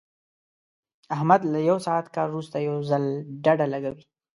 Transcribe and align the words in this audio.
احمد 1.15 1.41
له 1.53 1.59
یو 1.69 1.77
ساعت 1.85 2.05
کار 2.15 2.27
ورسته 2.31 2.57
یو 2.67 2.75
ځل 2.89 3.03
ډډه 3.43 3.65
لګوي. 3.73 4.03